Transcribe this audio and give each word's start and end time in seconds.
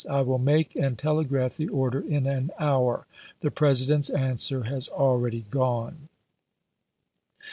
I 0.09 0.23
will 0.23 0.39
make 0.39 0.75
and 0.75 0.97
tele 0.97 1.25
graph 1.25 1.57
the 1.57 1.67
order 1.67 1.99
in 1.99 2.25
an 2.25 2.49
hour. 2.57 3.05
The 3.41 3.51
President's 3.51 4.09
an 4.09 4.37
swer 4.37 4.65
has 4.65 4.89
already 4.89 5.45
gone." 5.51 6.09